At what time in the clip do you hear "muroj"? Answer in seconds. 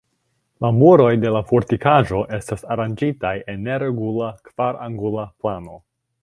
0.77-1.09